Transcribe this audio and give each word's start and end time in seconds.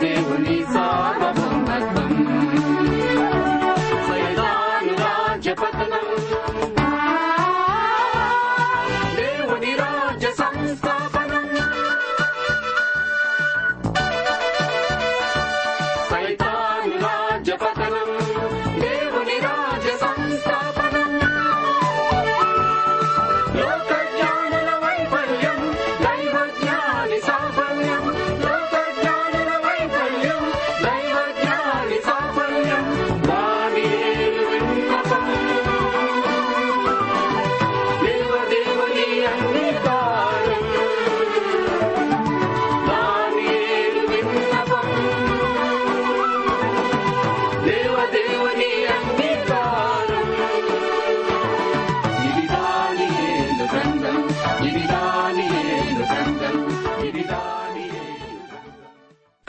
దేవుని 0.00 0.56
సార్వభౌమత్వం 0.74 2.12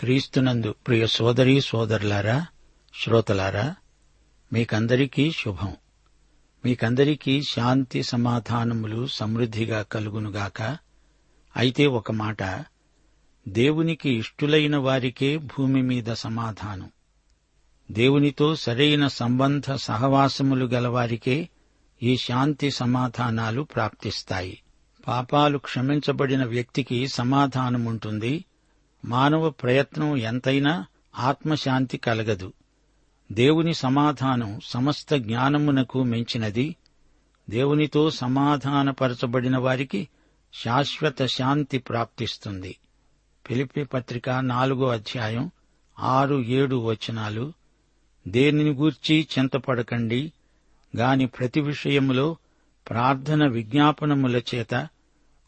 క్రీస్తునందు. 0.10 0.76
ప్రియ 0.88 1.08
సోదరీ 1.08 1.62
సోదరులారా 1.62 2.46
శ్రోతలారా 3.04 3.76
మీకందరికీ 4.54 5.32
శుభం. 5.32 5.76
మీకందరికీ 6.66 7.44
శాంతి 7.44 8.04
సమాధానములు 8.04 9.08
సమృద్ధిగా 9.08 9.82
కలుగునుగాక. 9.82 10.78
అయితే 11.56 11.86
ఒక 11.86 12.12
మాట 12.12 12.66
దేవునికి 13.48 14.10
ఇష్టులైన 14.10 14.78
వారికే 14.78 15.38
భూమి 15.38 15.82
మీద 15.82 16.14
సమాధానం. 16.14 16.90
దేవునితో 17.92 18.56
సరైన 18.56 19.08
సంబంధ 19.08 19.74
సహవాసములు 19.74 20.66
గలవారికే 20.66 21.50
ఈ 22.04 22.18
శాంతి 22.18 22.72
సమాధానాలు 22.72 23.62
ప్రాప్తిస్తాయి. 23.62 24.62
పాపాలు 25.08 25.58
క్షమించబడిన 25.58 26.46
వ్యక్తికి 26.46 27.08
సమాధానముంటుంది. 27.08 28.46
మానవ 29.06 29.50
ప్రయత్నం 29.50 30.18
ఎంతైనా 30.18 30.86
ఆత్మశాంతి 31.20 31.98
కలగదు. 31.98 32.54
దేవుని 33.32 33.74
సమాధానం 33.74 34.60
సమస్త 34.64 35.16
జ్ఞానమునకు 35.16 36.04
మించినది. 36.04 36.76
దేవునితో 37.50 38.12
సమాధానపరచబడిన 38.12 39.58
వారికి 39.58 40.08
శాశ్వత 40.54 41.26
శాంతి 41.26 41.78
ప్రాప్తిస్తుంది. 41.78 42.76
పిలిపి 43.50 43.84
పత్రిక 43.84 44.30
నాలుగో 44.30 44.88
అధ్యాయం 44.88 45.52
ఆరు 46.00 46.42
ఏడు 46.42 46.76
వచనాలు. 46.76 47.54
దేనిని 48.28 48.72
గూర్చి 48.72 49.28
చింతపడకండి. 49.40 50.34
గాని 50.98 51.28
ప్రతి 51.28 51.62
విషయములో 51.62 52.38
ప్రార్థన 52.90 53.48
విజ్ఞాపనముల 53.48 54.38
చేత 54.38 54.88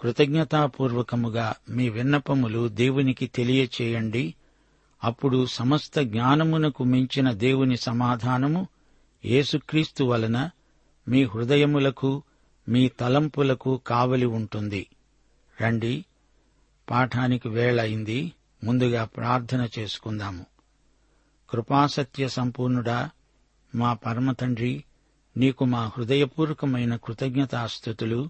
కృతజ్ఞతాపూర్వకముగా 0.01 1.55
మీ 1.69 1.89
విన్నపములు 1.89 2.67
దేవునికి 2.67 3.27
తెలియచేయండి. 3.27 4.35
అప్పుడు 5.03 5.45
సమస్త 5.45 5.99
జ్ఞానమునకు 5.99 6.83
మించిన 6.83 7.31
దేవుని 7.31 7.77
సమాధానము 7.77 8.67
యేసుక్రీస్తు 9.25 10.03
వలన 10.03 10.49
మీ 11.07 11.23
హృదయములకు 11.23 12.23
మీ 12.69 12.89
తలంపులకు 12.89 13.81
కావలి 13.87 14.25
ఉంటుంది. 14.25 14.87
రండి 15.61 16.05
పాఠానికి 16.89 17.49
వేళ 17.49 17.81
అయింది. 17.81 18.31
ముందుగా 18.63 19.03
ప్రార్థన 19.03 19.69
చేసుకుందాము. 19.79 20.45
కృపాసత్య 21.49 22.27
సంపూర్ణుడా 22.27 23.09
మా 23.75 23.93
పరమతండ్రి 23.93 24.83
నీకు 25.37 25.65
మా 25.65 25.91
హృదయపూర్వకమైన 25.97 26.95
కృతజ్ఞతాస్థుతులు. 26.95 28.29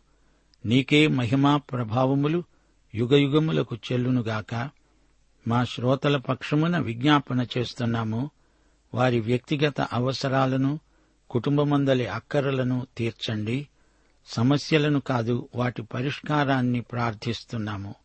నీకే 0.66 1.08
మహిమా 1.08 1.58
ప్రభావములు 1.58 2.44
యుగయుగములకు 2.96 3.78
చెల్లునుగాక. 3.92 4.70
మా 5.48 5.64
శ్రోతల 5.66 6.18
పక్షమున 6.18 6.78
విజ్ఞాపన 6.78 7.46
చేస్తున్నాము. 7.58 8.30
వారి 8.94 9.20
వ్యక్తిగత 9.20 9.82
అవసరాలను 9.82 10.80
కుటుంబమందలి 11.30 12.08
అక్కరలను 12.08 12.88
తీర్చండి. 12.98 13.68
సమస్యలను 14.26 15.00
కాదు 15.00 15.50
వాటి 15.56 15.82
పరిష్కారాన్ని 15.82 16.82
ప్రార్థిస్తున్నాము. 16.82 17.96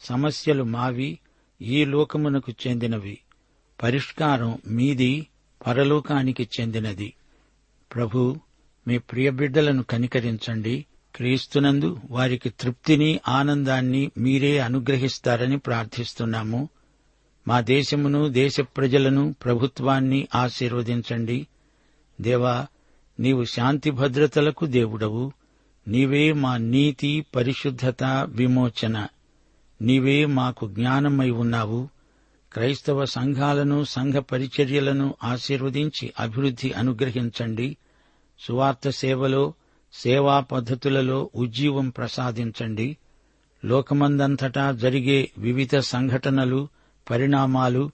సమస్యలు 0.00 0.62
మావి 0.62 1.18
ఈ 1.62 1.84
లోకమునకు 1.84 2.52
చెందినవి. 2.66 3.18
పరిష్కారం 3.82 4.58
మీది 4.66 5.26
పరలోకానికి 5.66 6.48
చెందినది. 6.60 7.14
ప్రభు 7.94 8.36
మీ 8.88 8.98
ప్రియబిడ్డలను 8.98 9.82
కనికరించండి. 9.82 10.86
క్రీస్తునందు 11.16 11.98
వారికి 12.10 12.50
తృప్తిని 12.50 13.20
ఆనందాన్ని 13.28 14.10
మీరే 14.18 14.58
అనుగ్రహిస్తారని 14.58 15.58
ప్రార్థిస్తున్నాము. 15.58 16.68
మా 17.48 17.60
దేశమును 17.60 18.28
దేశ 18.28 18.60
ప్రజలను 18.60 19.34
ప్రభుత్వాన్ని 19.44 20.28
ఆశీర్వదించండి. 20.34 21.46
దేవా 22.20 22.66
నీవు 23.20 23.44
శాంతి 23.44 23.90
భద్రతలకు 23.90 24.66
దేవుడవు. 24.66 25.32
నీవే 25.88 26.32
మా 26.32 26.56
నీతి 26.56 27.26
పరిశుద్ధత 27.36 28.04
విమోచన. 28.28 29.06
నీవే 29.82 30.26
మాకు 30.26 30.68
జ్ఞానమై 30.68 31.30
ఉన్నావు. 31.30 31.88
క్రైస్తవ 32.52 33.04
సంఘాలను 33.04 33.84
సంఘ 33.84 34.14
పరిచర్యలను 34.14 35.14
ఆశీర్వదించి 35.24 36.12
అభివృద్ధి 36.20 36.72
అనుగ్రహించండి. 36.72 37.76
సువార్త 38.40 38.90
సేవలో 38.90 39.54
సేవా 40.02 40.40
పద్ధతులలో 40.40 41.30
ఉజ్జీవం 41.34 41.88
ప్రసాదించండి. 41.88 42.96
లోకమందంతటా 43.64 44.72
జరిగే 44.72 45.30
వివిధ 45.38 45.78
సంఘటనలు 45.78 46.68
పరిణామాలు 47.10 47.90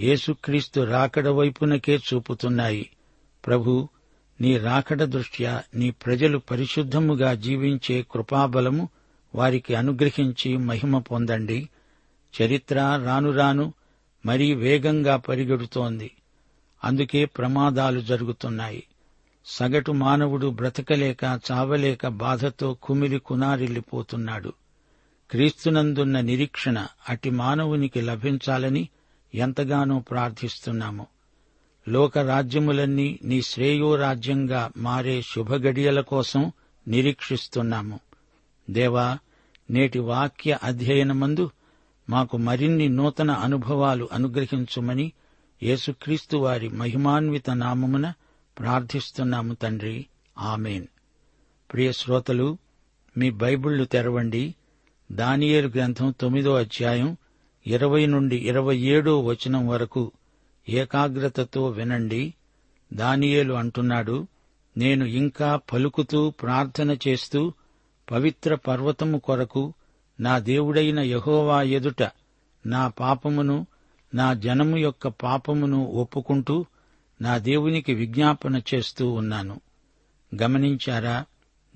యేసుక్రీస్తు 0.00 0.80
రాకడ 0.80 1.28
వైపునకే 1.28 1.96
చూపుతున్నాయి. 1.96 2.90
ప్రభు 3.46 3.88
నీ 4.40 4.58
రాకడ 4.58 5.04
దృష్ట్యా 5.04 5.62
నీ 5.74 5.90
ప్రజలు 5.90 6.38
పరిశుద్ధముగా 6.38 7.34
జీవించే 7.34 8.06
కృపాబలము 8.10 8.88
వారికి 9.34 9.74
అనుగ్రహించి 9.74 10.56
మహిమ 10.56 10.98
పొందండి. 10.98 11.68
చరిత్ర 12.42 13.02
రానురాను 13.04 13.74
మరీ 14.26 14.54
వేగంగా 14.54 15.16
పరిగెడుతోంది. 15.16 16.10
అందుకే 16.84 17.24
ప్రమాదాలు 17.24 18.00
జరుగుతున్నాయి. 18.00 18.82
సగటు 19.52 19.92
మానవుడు 19.92 20.46
బ్రతకలేక 20.46 21.40
చావలేక 21.50 22.08
బాధతో 22.08 22.74
కుమిలి 22.74 23.18
కునారిల్లిపోతున్నాడు. 23.18 24.52
క్రీస్తునందున్న 25.30 26.20
నిరీక్షణ 26.20 26.86
అటి 27.08 27.30
మానవునికి 27.30 28.00
లభించాలని 28.00 28.88
ఎంతగానో 29.34 29.98
ప్రార్థిస్తున్నాము. 29.98 31.06
లోక 31.88 32.18
రాజ్యములన్నీ 32.18 33.18
నీ 33.24 33.42
శ్రేయో 33.42 33.94
రాజ్యంగా 33.94 34.70
మారే 34.76 35.22
శుభగడియల 35.22 36.00
కోసం 36.00 36.52
నిరీక్షిస్తున్నాము. 36.88 38.00
దేవా 38.70 39.18
నేటి 39.70 39.98
వాక్య 39.98 40.58
అధ్యయనమందు 40.62 41.50
మాకు 42.10 42.36
మరిన్ని 42.36 42.88
నూతన 42.88 43.30
అనుభవాలు 43.30 44.08
అనుగ్రహించుమని 44.12 45.12
యేసుక్రీస్తు 45.62 46.36
వారి 46.36 46.68
మహిమాన్విత 46.68 47.50
నామమున 47.50 48.12
ప్రార్థిస్తున్నాము 48.58 49.54
తండ్రి. 49.54 50.06
ఆమెన్. 50.38 50.86
ప్రియ 51.72 51.92
శ్రోతలు 51.92 52.58
మీ 53.18 53.30
బైబిళ్ళు 53.30 53.84
తెరవండి. 53.84 54.54
దానియేలు 55.12 55.68
గ్రంథం 55.68 56.14
తొమ్మిదో 56.20 56.54
అధ్యాయం 56.54 57.16
ఇరవై 57.66 58.06
నుండి 58.06 58.36
ఇరవై 58.36 58.76
ఏడో 58.76 59.20
వచనం 59.20 59.68
వరకు 59.68 60.12
ఏకాగ్రతతో 60.68 61.68
వినండి. 61.68 62.34
దానియేలు 62.92 63.54
అంటున్నాడు 63.54 64.26
నేను 64.76 65.04
ఇంకా 65.04 65.60
పలుకుతూ 65.72 66.30
ప్రార్థన 66.30 66.96
చేస్తూ 67.08 67.52
పవిత్ర 68.10 68.54
పర్వతము 68.54 69.18
కొరకు 69.18 69.74
నా 70.20 70.38
దేవుడైన 70.38 71.00
యహోవా 71.00 71.62
ఎదుట 71.62 72.02
నా 72.66 72.88
పాపమును 72.88 73.66
నా 74.14 74.34
జనము 74.34 74.76
యొక్క 74.76 75.08
పాపమును 75.08 75.84
ఒప్పుకుంటూ 75.84 76.66
నా 77.20 77.38
దేవునికి 77.38 77.94
విజ్ఞాపన 77.94 78.60
చేస్తూ 78.74 79.10
ఉన్నాను. 79.10 79.60
గమనించారా? 80.42 81.24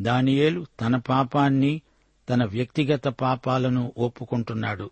దానియేలు 0.01 0.67
తన 0.81 0.97
పాపాన్ని 0.97 1.83
తన 2.31 2.45
వ్యక్తిగత 2.45 3.09
పాపాలను 3.09 3.93
ఒప్పుకుంటున్నాడు. 3.99 4.91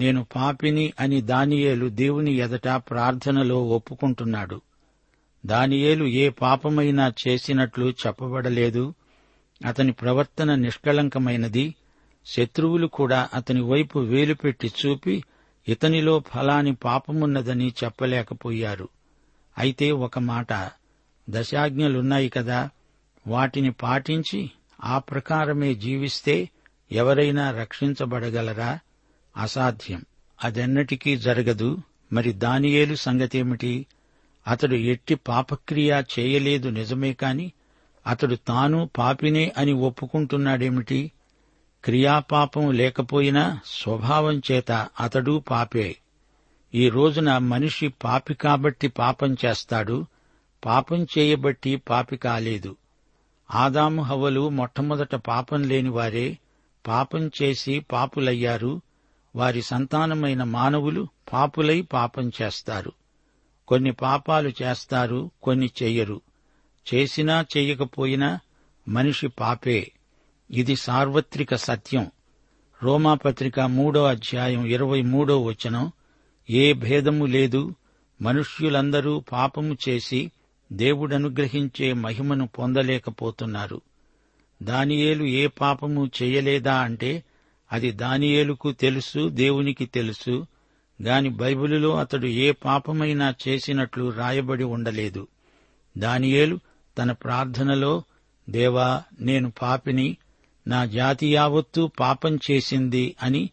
నేను 0.00 0.26
పాపిని 0.36 0.92
అని 1.00 1.22
దానియేలు 1.22 1.88
దేవుని 1.88 2.32
ఎదట 2.32 2.68
ప్రార్థనలో 2.68 3.64
ఒప్పుకుంటున్నాడు. 3.64 4.60
దానియేలు 5.46 6.04
ఏ 6.04 6.28
పాపమైనా 6.28 7.12
చేసినట్లు 7.28 7.86
చెప్పబడలేదు. 7.86 8.94
అతని 9.66 9.92
ప్రవర్తన 9.92 10.54
నిష్కళంకమైనది. 10.54 11.74
శత్రువులు 12.26 12.86
కూడా 12.86 13.28
అతని 13.34 13.60
వైపు 13.60 13.98
వేలుపెట్టి 13.98 14.72
చూపి 14.86 15.24
ఇతనిలో 15.68 16.22
ఫలాని 16.34 16.74
పాపమున్నదని 16.74 17.74
చెప్పలేకపోయారు. 17.84 18.88
అయితే 19.58 19.92
ఒక 19.92 20.18
మాట. 20.18 20.70
దశాజ్ఞలున్నాయి 21.30 22.28
కదా 22.28 22.70
వాటిని 23.26 23.70
పాటించి 23.70 24.50
ఆ 24.84 24.98
ప్రకారమే 24.98 25.74
జీవిస్తే 25.74 26.48
ఎవరైనా 26.92 27.50
రక్షించబడగలరా? 27.50 28.78
అసాధ్యం. 29.36 30.02
అదెన్నటికీ 30.44 31.16
జరగదు. 31.16 31.78
మరి 32.12 32.32
దానియేలు 32.32 32.94
సంగతేమిటి? 32.94 33.86
అతడు 34.48 34.74
ఎట్టి 34.74 35.14
పాపక్రియ 35.14 36.02
చేయలేదు 36.18 36.68
నిజమే 36.68 37.12
కాని 37.12 37.52
అతడు 38.06 38.34
తాను 38.34 38.90
పాపినే 38.98 39.52
అని 39.58 39.72
ఒప్పుకుంటున్నాడేమిటి? 39.72 41.12
క్రియాపాపం 41.84 42.70
లేకపోయినా 42.72 43.60
స్వభావం 43.66 44.42
చేత 44.52 44.88
అతడు 45.00 45.42
పాపే. 45.50 45.96
ఈ 46.74 46.88
రోజున 46.88 47.38
మనిషి 47.38 47.88
పాపి 47.88 48.34
కాబట్టి 48.34 48.88
పాపం 48.88 49.36
చేస్తాడు 49.44 50.06
పాపం 50.64 51.06
చేయబట్టి 51.18 51.76
పాపి 51.76 52.16
కాలేదు. 52.16 52.76
ఆదాము 53.54 54.02
హవలు 54.02 54.48
మొట్టమొదట 54.48 55.14
పాపం 55.14 55.62
లేని 55.62 55.88
వారే 55.88 56.38
పాపం 56.86 57.30
చేసి 57.42 57.80
పాపులయ్యారు. 57.80 58.80
వారి 59.36 59.62
సంతానమైన 59.62 60.42
మానవులు 60.42 61.08
పాపులై 61.32 61.80
పాపం 61.80 62.32
చేస్తారు. 62.42 62.92
కొన్ని 63.68 63.92
పాపాలు 63.92 64.52
చేస్తారు 64.62 65.30
కొన్ని 65.42 65.70
చెయ్యరు. 65.82 66.20
చేసినా 66.94 67.46
చెయ్యకపోయినా 67.56 68.40
మనిషి 68.88 69.28
పాపే. 69.28 69.92
ఇది 70.50 70.76
సార్వత్రిక 70.76 71.54
సత్యం. 71.54 72.10
రోమాపత్రిక 72.82 73.60
మూడో 73.60 74.04
అధ్యాయం 74.04 74.66
ఇరవై 74.66 75.02
మూడో 75.02 75.42
వచనం. 75.42 75.92
ఏ 76.50 76.72
భేదము 76.72 77.26
లేదు. 77.26 77.74
మనుష్యులందరూ 78.22 79.24
పాపము 79.32 79.76
చేసి 79.88 80.30
దేవుడనుగ్రహించే 80.72 81.92
మహిమను 81.92 82.46
పొందలేకపోతున్నారు. 82.46 83.80
దానియేలు 84.62 85.24
ఏ 85.24 85.46
పాపము 85.46 86.10
చేయలేదా 86.22 86.74
అంటే 86.74 87.24
అది 87.72 87.90
దానియేలుకు 87.90 88.72
తెలుసు 88.72 89.28
దేవునికి 89.28 89.86
తెలుసు 89.86 90.46
గాని 91.02 91.28
బైబిలులో 91.28 91.96
అతడు 91.96 92.26
ఏ 92.26 92.52
పాపమైనా 92.52 93.34
చేసినట్లు 93.48 94.10
రాయబడి 94.10 94.64
ఉండలేదు. 94.64 95.26
దానియేలు 95.98 96.58
తన 96.98 97.12
ప్రార్థనలో 97.12 98.02
దేవా 98.50 99.02
నేను 99.20 99.52
పాపిని 99.62 100.16
నా 100.68 100.84
జాతి 100.84 101.34
యావత్తూ 101.34 101.86
పాపం 101.86 102.38
చేసింది 102.50 103.16
అని 103.22 103.50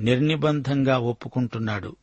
నిర్నిబంధంగా 0.00 0.98
ఒప్పుకుంటున్నాడు. 0.98 1.96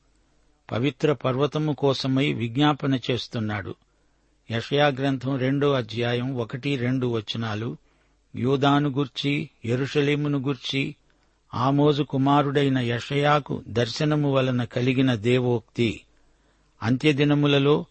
పవిత్ర 0.72 1.14
పర్వతము 1.14 1.74
కోసమై 1.74 2.34
విజ్ఞాపన 2.34 3.00
చేస్తున్నాడు. 3.12 3.76
యషయా 4.52 4.88
గ్రంథం 4.88 5.38
రెండో 5.38 5.72
అధ్యాయం 5.72 6.36
ఒకటి 6.36 6.76
రెండు 6.76 7.08
వచనాలు 7.08 7.78
యూదాను 8.36 8.90
గుర్చి 8.90 9.50
ఎరుషలేమును 9.66 10.40
గుర్చి 10.40 10.96
ఆమోజు 11.54 12.04
కుమారుడైన 12.04 12.80
యషయాకు 12.80 13.64
దర్శనము 13.68 14.34
వలన 14.34 14.64
కలిగిన 14.64 15.16
దేవోక్తి. 15.16 16.02
అంత్యదినములలో 16.84 17.86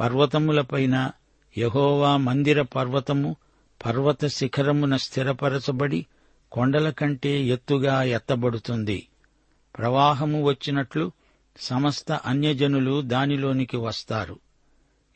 పర్వతములపైన 0.00 1.10
యహోవా 1.58 2.16
మందిర 2.16 2.62
పర్వతము 2.62 3.36
పర్వత 3.86 4.26
శిఖరమున 4.26 4.96
స్థిరపరచబడి 4.96 6.06
కొండల 6.52 6.90
కంటే 6.90 7.44
ఎత్తుగా 7.44 8.02
ఎత్తబడుతుంది. 8.02 9.08
ప్రవాహము 9.78 10.42
వచ్చినట్లు 10.42 11.12
సమస్త 11.58 12.12
అన్యజనులు 12.12 13.00
దానిలోనికి 13.00 13.76
వస్తారు. 13.76 14.38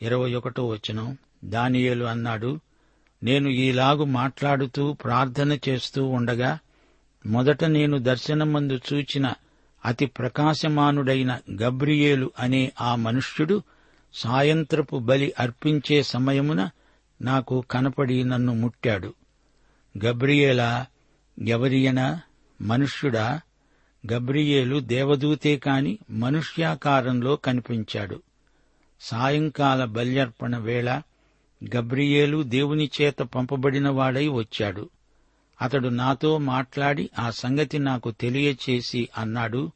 ఇరవై 0.02 0.34
ఒకటో 0.34 0.66
వచనం. 0.68 1.16
దానియేలు 1.44 2.04
అన్నాడు 2.04 2.60
నేను 3.22 3.48
ఈలాగు 3.48 4.04
మాట్లాడుతూ 4.04 4.92
ప్రార్థన 4.92 5.58
చేస్తూ 5.68 6.04
ఉండగా 6.04 6.58
మొదట 7.26 7.64
నేను 7.64 7.98
దర్శనమందు 7.98 8.80
చూచిన 8.92 9.32
అతి 9.84 10.06
ప్రకాశమానుడైన 10.06 11.40
గబ్రియేలు 11.62 12.30
అనే 12.38 12.72
ఆ 12.80 12.94
మనుష్యుడు 12.94 13.62
సాయంత్రపు 14.14 14.98
బలి 14.98 15.34
అర్పించే 15.38 16.02
సమయమున 16.02 16.70
నాకు 17.22 17.64
కనపడి 17.70 18.24
నన్ను 18.24 18.54
ముట్టాడు. 18.54 19.14
గబ్రియేలా 20.04 20.86
ఎవరియనా 21.42 22.20
మనుష్యుడా 22.60 23.40
గబ్రియేలు 24.12 24.80
దేవదూతే 24.80 25.56
కాని 25.56 25.98
మనుష్యాకారంలో 26.10 27.36
కనిపించాడు. 27.36 28.22
సాయంకాల 29.00 29.84
బల్యర్పణ 29.84 30.56
వేళ 30.56 31.02
గబ్రియేలు 31.76 32.42
దేవుని 32.42 32.90
చేత 33.00 33.14
పంపబడినవాడై 33.14 34.28
వచ్చాడు. 34.28 34.90
అతడు 35.62 35.88
నాతో 35.88 36.38
మాట్లాడి 36.38 37.10
ఆ 37.18 37.30
సంగతి 37.30 37.78
నాకు 37.78 38.10
తెలియచేసి 38.10 39.08
అన్నాడు 39.18 39.70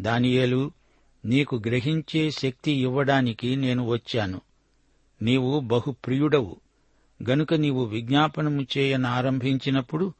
దానియేలు 0.00 0.72
నీకు 1.24 1.62
గ్రహించే 1.66 2.30
శక్తి 2.30 2.72
ఇవ్వడానికి 2.72 3.56
నేను 3.56 3.86
వచ్చాను. 3.86 4.40
నీవు 5.22 5.60
బహుప్రియుడవు. 5.60 6.56
గనుక 7.30 7.54
నీవు 7.54 7.84
విజ్ఞాపనము 7.84 8.66
చేయనారంభించినప్పుడు 8.78 10.12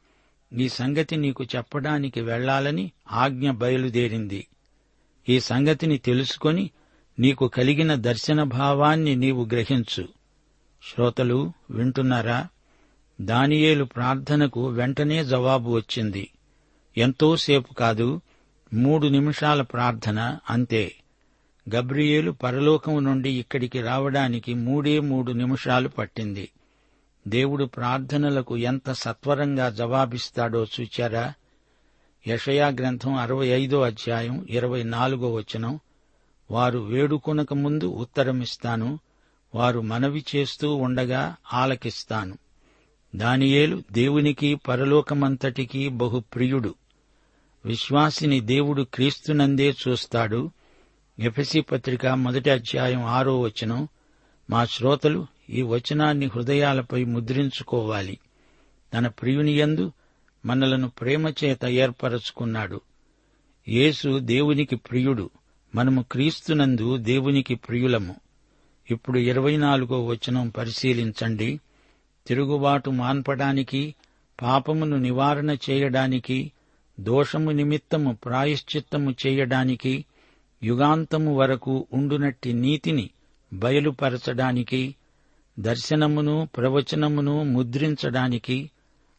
నీ 0.53 0.69
సంగతి 0.69 1.17
నీకు 1.17 1.43
చెప్పడానికి 1.43 2.21
వెళ్ళాలని 2.21 2.91
ఆజ్ఞ 3.11 3.51
బయలుదేరింది. 3.51 4.47
ఈ 5.29 5.39
సంగతిని 5.39 5.97
తెలుసుకొని 5.97 6.69
నీకు 7.19 7.47
కలిగిన 7.47 7.95
దర్శన 7.95 8.43
భావాన్ని 8.43 9.15
నీవు 9.15 9.45
గ్రహించు. 9.45 10.07
శ్రోతలు 10.83 11.53
వింటున్నారా? 11.69 12.47
దానియేలు 13.21 13.83
ప్రార్థనకు 13.83 14.67
వెంటనే 14.67 15.25
జవాబు 15.25 15.71
వచ్చింది. 15.71 16.29
ఎంతోసేపు 16.97 17.73
కాదు 17.73 18.21
మూడు 18.73 19.07
నిమిషాల 19.07 19.61
ప్రార్థన 19.61 20.37
అంతే. 20.49 20.95
గబ్రియేలు 21.75 22.31
పరలోకం 22.31 23.03
నుండి 23.03 23.29
ఇక్కడికి 23.29 23.81
రావడానికి 23.81 24.53
మూడే 24.53 24.99
మూడు 24.99 25.31
నిమిషాలు 25.31 25.89
పట్టింది. 25.89 26.49
దేవుడు 27.27 27.65
ప్రార్థనలకు 27.65 28.57
ఎంత 28.57 28.91
సత్వరంగా 28.91 29.69
జవాబిస్తాడో 29.69 30.63
చూచారా? 30.63 31.33
యషయా 32.27 32.67
గ్రంథం 32.67 33.13
అరవై 33.13 33.47
ఐదో 33.47 33.81
అధ్యాయం 33.81 34.47
ఇరవై 34.49 34.83
నాలుగో 34.83 35.33
వచనం. 35.33 35.79
వారు 36.51 36.79
వేడుకొనక 36.79 37.53
ముందు 37.53 37.85
ఉత్తరమిస్తాను 37.85 38.99
వారు 39.55 39.79
మనవి 39.79 40.25
చేస్తూ 40.35 40.75
ఉండగా 40.75 41.35
ఆలకిస్తాను. 41.53 42.37
దానియేలు 43.15 43.83
దేవునికి 43.91 44.55
పరలోకమంతటికీ 44.55 45.89
బహు 45.89 46.19
ప్రియుడు 46.19 46.75
విశ్వాసిని 47.65 48.39
దేవుడు 48.39 48.83
క్రీస్తునందే 48.93 49.75
చూస్తాడు. 49.87 50.51
ఎఫెసి 51.19 51.61
పత్రిక 51.61 52.07
మొదటి 52.07 52.49
అధ్యాయం 52.49 53.05
ఆరో 53.05 53.41
వచనం. 53.41 53.87
మా 54.49 54.65
శ్రోతలు 54.65 55.27
ఈ 55.49 55.61
వచనాన్ని 55.61 56.25
హృదయాలపై 56.25 57.03
ముద్రించుకోవాలి. 57.03 58.17
తన 58.93 59.07
ప్రియునియందు 59.07 59.91
మనలను 60.45 60.89
ప్రేమచేత 60.89 61.65
ఏర్పరచుకున్నాడు. 61.65 62.81
యేసు 63.69 64.19
దేవునికి 64.19 64.75
ప్రియుడు 64.75 65.29
మనము 65.75 66.05
క్రీస్తునందు 66.11 66.97
దేవునికి 66.97 67.55
ప్రియులము. 67.55 68.15
ఇప్పుడు 68.91 69.19
ఇరవై 69.19 69.57
నాలుగో 69.57 70.05
వచనం 70.05 70.49
పరిశీలించండి. 70.49 71.59
తిరుగుబాటు 72.27 72.89
మాన్పడానికి 72.89 73.95
పాపమును 74.41 74.97
నివారణ 74.97 75.55
చేయడానికి 75.69 76.51
దోషము 76.99 77.51
నిమిత్తము 77.51 78.17
ప్రాయశ్చిత్తము 78.25 79.15
చేయడానికి 79.27 80.05
యుగాంతము 80.63 81.35
వరకు 81.35 81.87
ఉండునట్టి 81.93 82.53
నీతిని 82.53 83.09
బయలుపరచడానికి 83.53 84.95
దర్శనమును 85.59 86.49
ప్రవచనమును 86.57 87.43
ముద్రించడానికి 87.43 88.71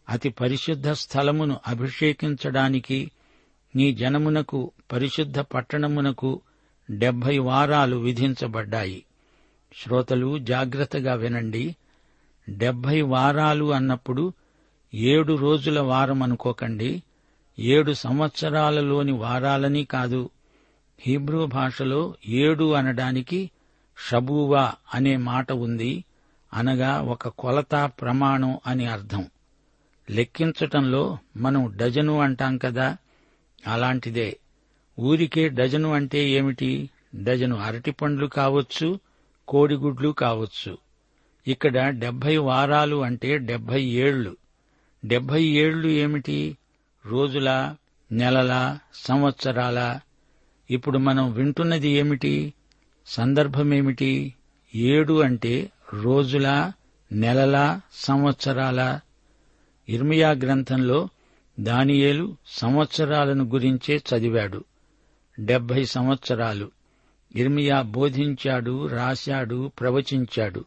అతి 0.08 0.28
పరిశుద్ధ 0.28 0.90
స్థలమును 0.90 1.60
అభిషేకించడానికి 1.66 3.10
నీ 3.76 3.94
జనమునకు 3.94 4.72
పరిశుద్ధ 4.92 5.38
పట్టణమునకు 5.38 6.40
డెబ్బై 6.90 7.38
వారాలు 7.38 7.96
విధించబడ్డాయి. 7.96 9.04
శ్రోతలు 9.82 10.38
జాగ్రత్తగా 10.38 11.14
వినండి. 11.14 11.76
డెబ్బై 12.48 13.00
వారాలు 13.00 13.72
అన్నప్పుడు 13.72 14.32
ఏడు 14.94 15.34
రోజుల 15.34 15.80
వారం 15.80 16.22
అనుకోకండి. 16.22 17.02
ఏడు 17.58 17.92
సంవత్సరాలలోని 17.92 19.12
వారాలని 19.12 19.84
కాదు. 19.84 20.30
హీబ్రూ 21.00 21.46
భాషలో 21.46 22.14
ఏడు 22.28 22.72
అనడానికి 22.72 23.50
షబూవా 24.08 24.72
అనే 24.94 25.16
మాట 25.16 25.52
ఉంది. 25.52 26.04
అనగా 26.54 27.00
ఒక 27.00 27.28
కొలత 27.28 27.90
ప్రమాణం 28.00 28.58
అని 28.66 28.87
అర్థం. 28.87 29.26
లెక్కించటంలో 30.11 31.18
మనం 31.37 31.73
డజను 31.76 32.20
అంటాం 32.20 32.58
కదా? 32.58 32.96
అలాంటిదే. 33.66 34.37
ఊరికే 35.00 35.49
డజను 35.49 35.92
అంటే 35.92 36.30
ఏమిటి? 36.30 36.90
డజను 37.23 37.56
అరటిపండ్లు 37.56 38.26
కావచ్చు 38.26 39.00
కోడిగుడ్లు 39.49 40.08
కావచ్చు. 40.08 40.78
ఇక్కడ 41.46 41.88
డెబ్బై 41.88 42.37
వారాలు 42.37 42.96
అంటే 42.96 43.38
డెబ్బై 43.38 43.82
ఏళ్ళు 43.82 44.37
డెబ్బై 45.04 45.42
ఏళ్ళు 45.42 45.88
ఏమిటి? 45.88 46.56
రోజుల 47.06 47.75
నెలల 48.12 48.78
సంవత్సరాల. 48.94 50.00
ఇప్పుడు 50.70 50.99
మనం 50.99 51.32
వింటున్నది 51.32 51.88
ఏమిటి? 51.88 52.54
సందర్భమేమిటి 53.06 54.34
ఏడు 54.75 55.20
అంటే 55.20 55.70
రోజుల 56.02 56.72
నెలల 57.12 57.80
సంవత్సరాల. 57.94 59.00
ఇర్మియా 59.88 60.30
గ్రంథంలో 60.30 61.08
దానియేలు 61.60 62.36
సంవత్సరాలను 62.46 63.44
గురించే 63.44 63.96
చదివాడు. 63.96 64.64
డెబ్బై 65.40 65.84
సంవత్సరాలు. 65.84 66.70
ఇర్మియా 67.36 67.82
బోధించాడు 67.82 68.86
రాశాడు 68.86 69.70
ప్రవచించాడు. 69.80 70.64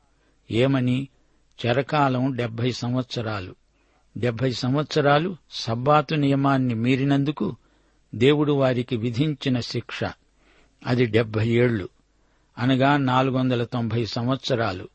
ఏమని? 0.51 1.07
చరకాలం 1.65 2.35
డెబ్బై 2.35 2.71
సంవత్సరాలు. 2.71 3.55
డెబ్బై 4.17 4.51
సంవత్సరాలు 4.51 5.35
సబ్బాతు 5.51 6.15
నియమాన్ని 6.15 6.73
మీరినందుకు 6.73 7.55
దేవుడు 8.15 8.51
వారికి 8.51 8.97
విధించిన 8.97 9.59
శిక్ష. 9.59 9.99
అది 10.85 11.05
డెబ్బై 11.05 11.47
ఏళ్ళు 11.47 11.89
అనగా 12.57 12.97
నాలుగు 12.97 13.37
వందల 13.37 13.63
తొంభై 13.63 14.05
సంవత్సరాలు. 14.05 14.89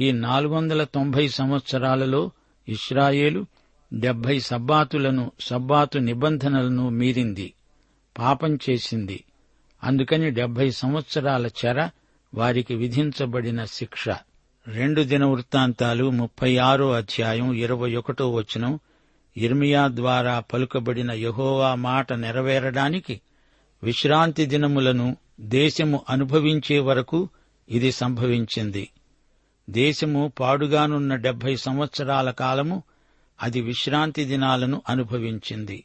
ఈ 0.00 0.12
నాలుగు 0.12 0.54
వందల 0.54 0.84
తొంభై 0.84 1.28
సంవత్సరాలలో 1.28 2.30
ఇస్రాయేలు 2.68 3.46
డెబ్బై 3.92 4.40
సబ్బాతులను 4.40 5.32
సబ్బాతు 5.40 5.98
నిబంధనలను 5.98 6.88
మీరింది 6.88 7.54
పాపం 8.18 8.58
చేసింది. 8.70 9.24
అందుకని 9.84 10.30
డెబ్బై 10.30 10.70
సంవత్సరాల 10.70 11.46
చెర 11.46 11.90
వారికి 12.34 12.74
విధించబడిన 12.74 13.64
శిక్ష. 13.64 14.08
రెండు 14.66 15.02
దిన 15.02 15.24
వృత్తాంతాలు 15.24 16.10
ముప్పై 16.10 16.56
ఆరో 16.56 16.92
అధ్యాయం 16.92 17.52
ఇరవై 17.52 17.94
ఒకటో 17.94 18.30
వచనం 18.30 18.80
ఇర్మియా 19.36 19.88
ద్వారా 19.88 20.40
పలుకబడిన 20.40 21.12
యహోవా 21.12 21.74
మాట 21.74 22.12
నెరవేరడానికి 22.12 23.20
విశ్రాంతి 23.82 24.46
దినములను 24.46 25.16
దేశము 25.40 26.04
అనుభవించే 26.08 26.78
వరకు 26.78 27.28
ఇది 27.68 27.92
సంభవించింది. 27.92 28.88
దేశము 29.68 30.32
పాడుగానున్న 30.40 31.14
డెబ్బై 31.14 31.56
సంవత్సరాల 31.56 32.30
కాలము 32.30 32.82
అది 33.42 33.60
విశ్రాంతి 33.60 34.24
దినాలను 34.24 34.82
అనుభవించింది. 34.88 35.84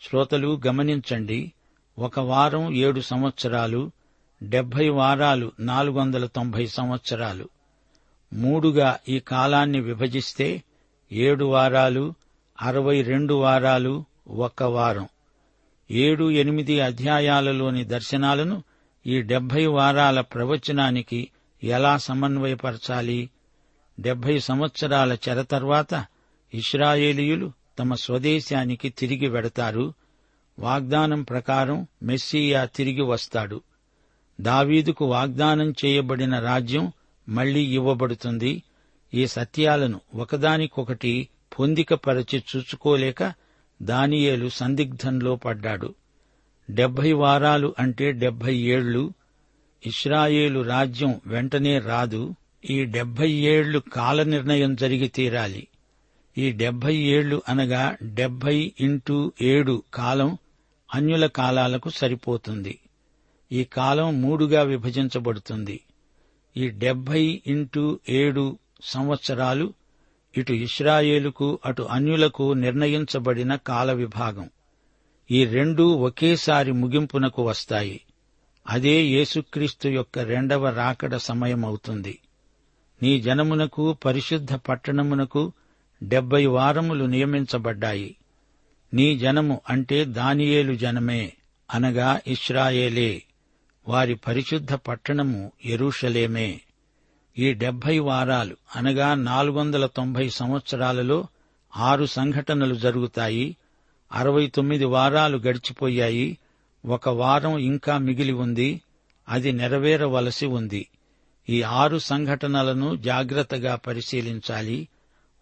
శ్రోతలు 0.00 0.60
గమనించండి 0.66 1.52
ఒక 1.98 2.20
వారం 2.20 2.74
ఏడు 2.74 3.00
సంవత్సరాలు 3.00 3.90
డెబ్బై 4.42 4.88
వారాలు 4.88 5.52
నాలుగు 5.60 5.98
వందల 5.98 6.26
తొంభై 6.26 6.66
సంవత్సరాలు. 6.66 7.48
మూడుగా 8.32 8.98
ఈ 9.08 9.18
కాలాన్ని 9.18 9.80
విభజిస్తే 9.80 10.62
ఏడు 11.12 11.44
వారాలు 11.44 12.14
అరవై 12.62 13.02
రెండు 13.02 13.34
వారాలు 13.34 14.04
ఒక్క 14.28 14.62
వారం. 14.62 15.08
ఏడు 15.90 16.30
ఎనిమిది 16.30 16.80
అధ్యాయాలలోని 16.80 17.84
దర్శనాలను 17.84 18.62
ఈ 19.06 19.22
డెబ్బై 19.22 19.66
వారాల 19.66 20.20
ప్రవచనానికి 20.20 21.28
ఎలా 21.64 21.98
సమన్వయపరచాలి? 21.98 23.30
డెబ్బై 24.00 24.38
సంవత్సరాల 24.38 25.16
చెర 25.28 25.42
తర్వాత 25.42 26.06
ఇస్రాయేలీయులు 26.54 27.52
తమ 27.78 27.94
స్వదేశానికి 27.94 28.88
తిరిగి 28.88 29.28
వెడతారు. 29.28 29.94
వాగ్దానం 30.58 31.22
ప్రకారం 31.22 31.86
మెస్సియా 32.02 32.64
తిరిగి 32.64 33.02
వస్తాడు. 33.02 33.60
దావీదుకు 34.40 35.04
వాగ్దానం 35.04 35.74
చేయబడిన 35.84 36.38
రాజ్యం 36.38 36.92
మళ్ళీ 37.28 37.60
ఇవ్వబడుతుంది. 37.60 38.62
ఈ 39.14 39.26
సత్యాలను 39.26 40.00
ఒకదానికొకటి 40.14 41.28
పొందికపరచి 41.58 42.42
చూచుకోలేక 42.56 43.32
దానియేలు 43.82 44.48
సందిగ్ధంలో 44.48 45.36
పడ్డాడు. 45.36 45.94
డెబ్బై 46.70 47.12
వారాలు 47.12 47.74
అంటే 47.78 48.12
డెబ్బై 48.12 48.56
ఏళ్ళు 48.56 49.12
ఇస్రాయేలు 49.86 50.60
రాజ్యం 50.60 51.20
వెంటనే 51.26 51.78
రాదు 51.78 52.34
ఈ 52.70 52.84
డెబ్బై 52.84 53.30
ఏళ్ళు 53.30 53.78
కాల 53.78 54.22
నిర్ణయం 54.22 54.74
జరిగి 54.74 55.08
తీరాలి. 55.08 55.68
ఈ 56.38 56.52
డెబ్బై 56.52 56.94
ఏళ్ళు 56.96 57.42
అనగా 57.48 57.96
డెబ్బై 58.02 58.72
ఇంటూ 58.80 59.32
ఏడు 59.42 59.82
కాలం 59.94 60.38
అన్యుల 60.94 61.26
కాలాలకు 61.26 61.90
సరిపోతుంది. 61.90 62.78
ఈ 63.52 63.64
కాలం 63.64 64.22
మూడుగా 64.22 64.62
విభజించబడుతుంది. 64.62 65.80
ఈ 66.56 66.68
డెబ్బై 66.68 67.42
ఇంటూ 67.46 68.00
ఏడు 68.08 68.58
సంవత్సరాలు 68.82 69.74
ఇటు 70.36 70.52
ఇస్రాయేలుకు 70.52 71.58
అటు 71.66 71.82
అన్యులకు 71.82 72.52
నిర్ణయించబడిన 72.52 73.56
కాల 73.56 73.92
విభాగం. 73.92 74.50
ఈ 75.30 75.44
రెండూ 75.44 75.88
ఒకేసారి 75.88 76.72
ముగింపునకు 76.72 77.42
వస్తాయి. 77.42 78.00
అదే 78.68 79.02
యేసుక్రీస్తు 79.02 79.88
యొక్క 79.88 80.18
రెండవ 80.18 80.68
రాకడ 80.68 81.16
సమయమవుతుంది. 81.16 82.18
నీ 83.02 83.20
జనమునకు 83.20 83.92
పరిశుద్ధ 83.92 84.54
పట్టణమునకు 84.54 85.52
డెబ్బై 86.02 86.46
వారములు 86.46 87.04
నియమించబడ్డాయి. 87.04 88.16
నీ 88.94 89.18
జనము 89.18 89.60
అంటే 89.68 90.04
దానియేలు 90.04 90.74
జనమే 90.74 91.32
అనగా 91.74 92.20
ఇస్రాయేలే 92.26 93.22
వారి 93.88 94.14
పరిశుద్ధ 94.14 94.74
పట్టణము 94.74 95.52
ఎరుషలేమే 95.64 96.60
ఈ 97.38 97.52
డెబ్బై 97.52 97.98
వారాలు 97.98 98.56
అనగా 98.76 99.14
నాలుగు 99.14 99.56
వందల 99.56 99.86
తొంభై 99.86 100.28
సంవత్సరాలలో 100.28 101.26
ఆరు 101.76 102.04
సంఘటనలు 102.04 102.74
జరుగుతాయి. 102.74 103.56
అరవై 104.12 104.46
తొమ్మిది 104.46 104.84
వారాలు 104.84 105.38
గడిచిపోయాయి. 105.38 106.38
ఒక 106.86 107.08
వారం 107.08 107.58
ఇంకా 107.58 107.98
మిగిలి 107.98 108.32
ఉంది 108.32 108.80
అది 109.28 109.52
నెరవేరవలసి 109.52 110.46
ఉంది. 110.46 110.88
ఈ 111.48 111.62
ఆరు 111.62 111.98
సంఘటనలను 111.98 112.96
జాగ్రత్తగా 112.96 113.74
పరిశీలించాలి. 113.74 114.88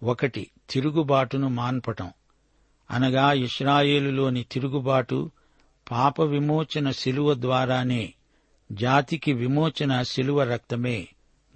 ఒకటి 0.02 0.50
తిరుగుబాటును 0.70 1.48
మాన్పటం. 1.48 2.10
అనగా 2.90 3.32
ఇస్రాయేలులోని 3.32 4.44
తిరుగుబాటు 4.52 5.30
పాప 5.90 6.20
విమోచన 6.20 6.90
శిలువ 6.90 7.34
ద్వారానే 7.34 8.14
జాతికి 8.72 9.32
విమోచన 9.32 10.02
శిలువ 10.02 10.42
రక్తమే. 10.42 11.08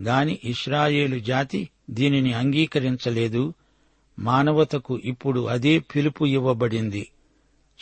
గాని 0.03 0.39
ఇస్రాయేలు 0.45 1.19
జాతి 1.19 1.69
దీనిని 1.91 2.33
అంగీకరించలేదు. 2.33 3.55
మానవతకు 4.19 4.99
ఇప్పుడు 4.99 5.47
అదే 5.47 5.79
పిలుపు 5.79 6.27
ఇవ్వబడింది. 6.27 7.09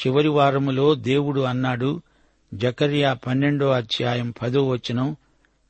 చివరి 0.07 0.29
వారములో 0.29 0.95
దేవుడు 0.95 1.41
అన్నాడు 1.41 2.03
జకర్యా 2.55 3.13
పన్నెండో 3.13 3.71
అధ్యాయం 3.71 4.35
పదో 4.43 4.69
వచనం 4.69 5.17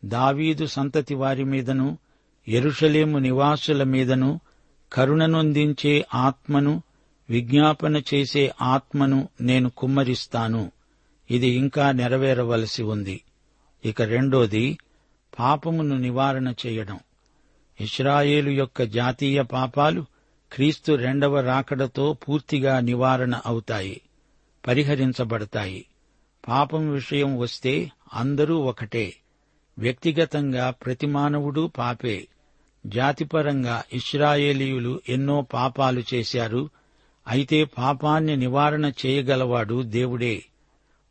దావీదు 0.04 0.66
సంతతి 0.66 1.14
వారి 1.14 1.44
మీదను 1.44 1.98
ఎరుషలేము 2.48 3.18
నివాసుల 3.18 3.82
మీదను 3.82 4.40
కరుణనొందించే 4.92 6.06
ఆత్మను 6.14 6.82
విజ్ఞాపన 7.30 7.96
చేసే 7.96 8.52
ఆత్మను 8.62 9.28
నేను 9.40 9.70
కుమ్మరిస్తాను. 9.70 10.72
ఇది 11.30 11.48
ఇంకా 11.48 11.92
నెరవేరవలసి 11.92 12.82
ఉంది. 12.82 13.20
ఇక 13.84 14.02
రెండోది 14.02 14.78
పాపమును 15.38 15.96
నివారణ 15.96 16.54
చేయడం. 16.66 16.98
ఇస్రాయేలు 17.80 18.50
యొక్క 18.50 18.82
జాతీయ 18.82 19.42
పాపాలు 19.42 20.04
క్రీస్తు 20.52 20.92
రెండవ 20.92 21.40
రాకడతో 21.40 22.12
పూర్తిగా 22.12 22.80
నివారణ 22.80 23.40
అవుతాయి. 23.46 24.00
పరిహరించబడతాయి. 24.68 25.86
పాపం 26.48 26.90
విషయం 26.90 27.38
వస్తే 27.38 27.92
అందరూ 28.14 28.58
ఒకటే. 28.58 29.14
వ్యక్తిగతంగా 29.78 30.70
ప్రతి 30.70 31.06
మానవుడు 31.06 31.70
పాపే. 31.78 32.28
జాతిపరంగా 32.86 33.82
ఇస్రాయేలీయులు 33.92 35.00
ఎన్నో 35.08 35.46
పాపాలు 35.52 36.02
చేశారు. 36.14 36.70
అయితే 37.28 37.64
పాపాన్ని 37.64 38.36
నివారణ 38.36 38.92
చేయగలవాడు 39.06 39.82
దేవుడే. 39.82 40.44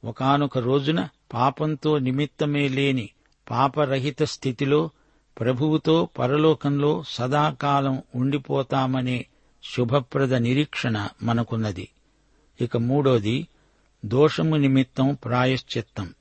ఒకానొక 0.04 0.58
రోజున 0.58 1.10
పాపంతో 1.34 1.98
నిమిత్తమే 1.98 2.68
లేని 2.68 3.10
పాపరహిత 3.50 4.24
స్థితిలో 4.24 4.90
ప్రభువుతో 5.40 6.10
పరలోకంలో 6.20 7.04
సదాకాలం 7.08 8.04
ఉండిపోతామనే 8.16 9.26
శుభప్రద 9.64 10.34
నిరీక్షణ 10.34 11.08
మనకున్నది. 11.24 11.90
ఇక 12.62 12.78
మూడోది 12.78 13.48
దోషము 14.06 14.56
నిమిత్తం 14.56 15.18
ప్రాయశ్చిత్తం. 15.26 16.14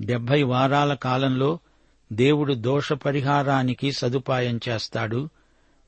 డెబ్బై 0.00 0.42
వారాల 0.42 0.94
కాలంలో 0.94 1.58
దేవుడు 2.12 2.54
దోష 2.54 2.92
పరిహారానికి 2.92 3.92
సదుపాయం 3.92 4.60
చేస్తాడు. 4.68 5.28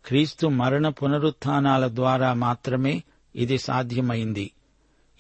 క్రీస్తు 0.07 0.47
మరణ 0.47 0.89
పునరుత్నాల 0.89 1.89
ద్వారా 1.89 2.35
మాత్రమే 2.35 3.03
ఇది 3.37 3.59
సాధ్యమైంది. 3.59 4.51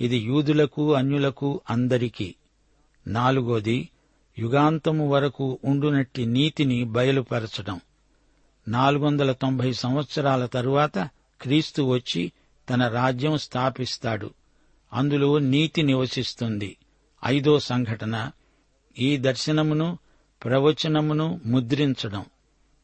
ఇది 0.00 0.16
యూదులకు 0.16 0.94
అన్యులకు 0.94 1.60
అందరికీ. 1.70 2.34
నాలుగోది 3.06 3.88
యుగాంతము 4.38 5.08
వరకు 5.08 5.58
ఉండునట్టి 5.64 6.26
నీతిని 6.26 6.84
బయలుపరచడం. 6.84 7.80
నాలుగు 8.68 9.04
వందల 9.04 9.32
తొంభై 9.32 9.72
సంవత్సరాల 9.72 10.46
తరువాత 10.46 11.08
క్రీస్తు 11.40 11.82
వచ్చి 11.82 12.32
తన 12.70 12.88
రాజ్యం 12.88 13.38
స్థాపిస్తాడు. 13.38 14.30
అందులో 14.92 15.38
నీతి 15.38 15.82
నివసిస్తుంది. 15.82 16.76
ఐదో 17.24 17.60
సంఘటన 17.60 18.30
ఈ 18.98 19.16
దర్శనమును 19.16 19.98
ప్రవచనమును 20.44 21.40
ముద్రించడం. 21.46 22.24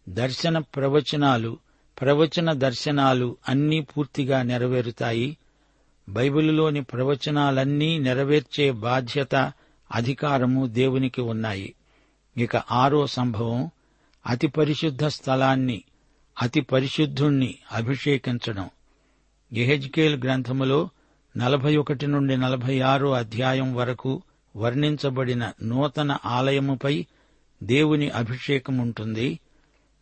దర్శన 0.08 0.58
ప్రవచనాలు 0.58 1.58
ప్రవచన 2.00 2.52
దర్శనాలు 2.52 3.36
అన్నీ 3.48 3.80
పూర్తిగా 3.80 4.42
నెరవేరుతాయి. 4.42 5.36
బైబిలులోని 6.08 6.82
ప్రవచనాలన్నీ 6.82 7.98
నెరవేర్చే 7.98 8.70
బాధ్యత 8.70 9.52
అధికారము 9.94 10.66
దేవునికి 10.66 11.20
ఉన్నాయి. 11.20 11.74
ఇక 12.36 12.56
ఆరో 12.56 13.06
సంభవం 13.06 13.70
అతి 14.26 14.46
పరిశుద్ధ 14.46 15.06
స్థలాన్ని 15.06 15.82
అతి 16.42 16.60
పరిశుద్ధుణ్ణి 16.60 17.54
అభిషేకించడం. 17.72 18.70
ఎహెజ్కేల్ 19.52 20.22
గ్రంథములో 20.22 20.88
నలభై 21.36 21.76
ఒకటి 21.76 22.06
నుండి 22.06 22.36
నలభై 22.36 22.80
ఆరో 22.80 23.12
అధ్యాయం 23.12 23.74
వరకు 23.74 24.22
వర్ణించబడిన 24.56 25.52
నూతన 25.62 26.16
ఆలయముపై 26.26 27.06
దేవుని 27.62 28.10
అభిషేకం 28.10 28.78
ఉంటుంది 28.78 29.38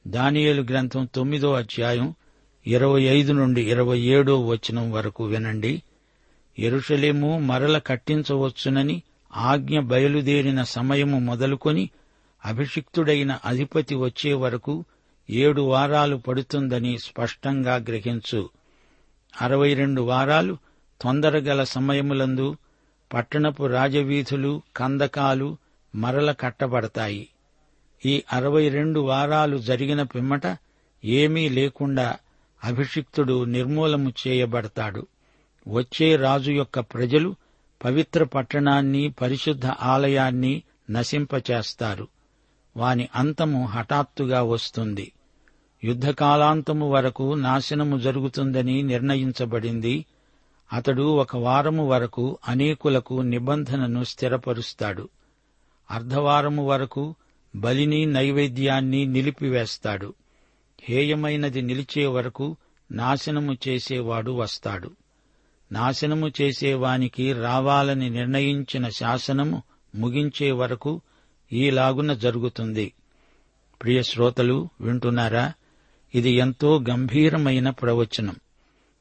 దానియేలు 0.07 0.63
గ్రంథం 0.63 1.09
తొమ్మిదో 1.15 1.53
అధ్యాయం 1.53 2.15
ఇరవై 2.67 3.03
ఐదు 3.03 3.33
నుండి 3.33 3.71
ఇరవై 3.71 3.99
ఏడో 3.99 4.47
వచనం 4.47 4.93
వరకు 4.93 5.25
వినండి. 5.25 5.83
ఎరుషలేము 6.59 7.39
మరల 7.39 7.79
కట్టించవచ్చునని 7.79 9.03
ఆజ్ఞ 9.35 9.81
బయలుదేరిన 9.81 10.63
సమయము 10.63 11.19
మొదలుకొని 11.19 11.91
అభిషిక్తుడైన 12.45 13.39
అధిపతి 13.45 13.95
వచ్చే 13.95 14.33
వరకు 14.33 14.85
ఏడు 15.31 15.63
వారాలు 15.63 16.17
పడుతుందని 16.17 16.99
స్పష్టంగా 16.99 17.77
గ్రహించు. 17.77 18.51
అరవై 19.41 19.75
రెండు 19.75 20.03
వారాలు 20.03 20.59
తొందరగల 21.01 21.65
సమయములందు 21.65 22.57
పట్టణపు 23.13 23.67
రాజవీధులు 23.67 24.63
కందకాలు 24.77 25.57
మరల 25.95 26.33
కట్టబడతాయి. 26.33 27.29
ఈ 28.07 28.23
అరవై 28.33 28.69
రెండు 28.69 29.01
వారాలు 29.01 29.59
జరిగిన 29.59 30.03
పిమ్మట 30.03 30.59
ఏమీ 31.05 31.49
లేకుండా 31.49 32.17
అభిషిక్తుడు 32.65 33.45
నిర్మూలము 33.45 34.13
చేయబడతాడు. 34.27 35.07
వచ్చే 35.69 36.17
రాజు 36.17 36.51
యొక్క 36.51 36.81
ప్రజలు 36.81 37.35
పవిత్ర 37.85 38.25
పట్టణాన్ని 38.25 39.15
పరిశుద్ధ 39.21 39.67
ఆలయాన్ని 39.67 40.63
నశింపచేస్తారు. 40.91 42.09
వాని 42.77 43.09
అంతము 43.15 43.67
హఠాత్తుగా 43.67 44.43
వస్తుంది. 44.43 45.13
యుద్ధకాలాంతము 45.85 46.91
వరకు 46.91 47.35
నాశనము 47.35 47.99
జరుగుతుందని 47.99 48.83
నిర్ణయించబడింది. 48.83 50.05
అతడు 50.73 51.03
ఒక 51.03 51.37
వారము 51.37 51.87
వరకు 51.87 52.39
అనేకులకు 52.49 53.15
నిబంధనను 53.15 54.05
స్థిరపరుస్తాడు. 54.05 55.09
అర్ధవారము 55.91 56.67
వరకు 56.67 57.15
బలిని 57.57 58.07
నైవేద్యాన్ని 58.07 59.07
నిలిపివేస్తాడు. 59.07 60.15
హేయమైనది 60.81 61.63
నిలిచే 61.63 62.07
వరకు 62.07 62.57
నాశనము 62.93 63.57
చేసేవాడు 63.69 64.31
వస్తాడు. 64.31 64.91
నాశనము 65.73 66.31
చేసేవానికి 66.41 67.33
రావాలని 67.33 68.11
నిర్ణయించిన 68.11 68.89
శాసనము 68.89 69.63
ముగించే 69.95 70.53
వరకు 70.53 71.01
ఈలాగున 71.53 72.15
జరుగుతుంది. 72.15 72.93
ప్రియ 73.83 74.03
శ్రోతలు 74.03 74.69
వింటున్నారా? 74.81 75.53
ఇది 76.15 76.31
ఎంతో 76.31 76.85
గంభీరమైన 76.91 77.71
ప్రవచనం. 77.71 78.37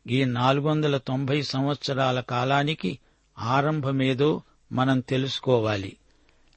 ఈ 0.08 0.26
నాలుగు 0.26 0.68
వందల 0.68 0.98
తొంభై 0.98 1.42
సంవత్సరాల 1.42 2.20
కాలానికి 2.20 3.00
ఆరంభమేదో 3.40 4.42
మనం 4.72 5.00
తెలుసుకోవాలి. 5.00 5.98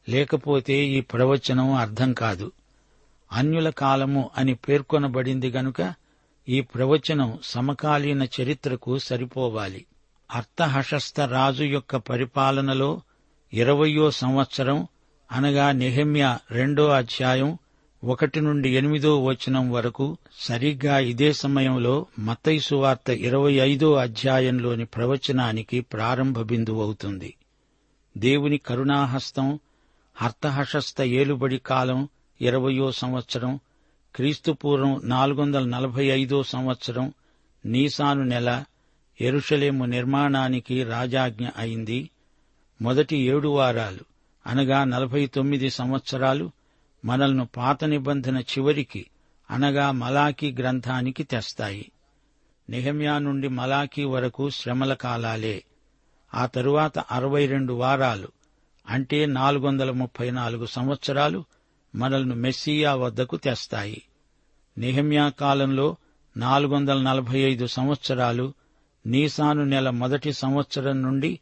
లేకపోతే 0.08 0.74
ఈ 0.74 1.00
ప్రవచనం 1.00 1.72
అర్థం 1.72 2.12
కాదు. 2.12 2.52
అన్యుల 3.32 3.70
కాలము 3.70 4.30
అని 4.36 4.54
పేర్కొనబడింది 4.54 5.50
గనుక 5.50 5.94
ఈ 6.48 6.60
ప్రవచనం 6.60 7.38
సమకాలీన 7.42 8.26
చరిత్రకు 8.40 8.98
సరిపోవాలి. 8.98 9.86
అర్థహశస్త 10.34 11.20
రాజు 11.20 11.64
యొక్క 11.64 11.96
పరిపాలనలో 11.96 13.00
ఇరవయో 13.52 14.10
సంవత్సరం 14.10 14.86
అనగా 15.32 15.72
నెహమ్య 15.72 16.38
రెండో 16.50 16.88
అధ్యాయం 16.88 17.58
ఒకటి 18.04 18.40
నుండి 18.40 18.70
ఎనిమిదో 18.70 19.24
వచనం 19.24 19.70
వరకు 19.70 20.16
సరిగ్గా 20.38 20.98
ఇదే 20.98 21.32
సమయంలో 21.32 22.06
మత్తయి 22.18 22.74
వార్త 22.74 23.10
ఇరవై 23.10 23.52
ఐదో 23.52 23.94
అధ్యాయంలోని 23.94 24.84
ప్రవచనానికి 24.84 25.80
ప్రారంభ 25.80 26.40
బిందువు 26.40 26.82
అవుతుంది. 26.82 27.34
దేవుని 28.18 28.58
కరుణాహస్తం 28.58 29.58
హర్తహశస్త 30.16 31.02
ఏలుబడి 31.02 31.58
కాలం 31.58 32.08
ఇరవయో 32.40 32.92
సంవత్సరం 32.92 33.60
క్రీస్తుపూర్వం 34.14 35.00
నాలుగు 35.04 35.42
వందల 35.42 35.64
నలభై 35.64 36.06
ఐదో 36.06 36.42
సంవత్సరం 36.42 37.12
నీసాను 37.66 38.24
నెల 38.24 38.64
ఎరుషలేము 39.20 39.84
నిర్మాణానికి 39.84 40.84
రాజాజ్ఞ 40.84 41.48
అయింది. 41.58 42.10
మొదటి 42.82 43.16
ఏడు 43.16 43.48
వారాలు 43.48 44.00
అనగా 44.46 44.84
నలభై 44.84 45.26
తొమ్మిది 45.26 45.70
సంవత్సరాలు 45.70 46.50
మనల్ని 47.04 47.46
పాత 47.46 47.84
నిబంధన 47.84 48.38
చివరికి 48.38 49.06
అనగా 49.50 49.90
మలాకీ 49.90 50.52
గ్రంథానికి 50.52 51.24
తెస్తాయి. 51.24 51.92
నిహమ్యా 52.70 53.18
నుండి 53.18 53.48
మలాకీ 53.48 54.04
వరకు 54.04 54.50
శ్రమల 54.50 54.94
కాలాలే. 54.94 55.64
ఆ 56.34 56.46
తరువాత 56.46 56.98
అరవై 56.98 57.46
రెండు 57.46 57.72
వారాలు 57.72 58.28
అంటే 58.88 59.26
నాలుగు 59.26 59.66
వందల 59.66 59.90
ముప్పై 59.90 60.30
నాలుగు 60.30 60.66
సంవత్సరాలు 60.66 61.44
మనల్ని 61.94 62.34
మెస్సియా 62.34 62.94
వద్దకు 62.94 63.36
తెస్తాయి. 63.36 64.02
నిహమ్యా 64.78 65.28
కాలంలో 65.28 65.96
నాలుగు 66.36 66.74
వందల 66.74 67.02
నలభై 67.02 67.38
ఐదు 67.38 67.66
సంవత్సరాలు 67.66 68.54
నీసాను 69.06 69.64
నెల 69.64 69.90
మొదటి 69.90 70.32
సంవత్సరం 70.32 71.02
నుండి 71.02 71.40